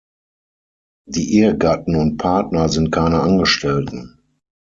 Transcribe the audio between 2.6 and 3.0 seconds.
sind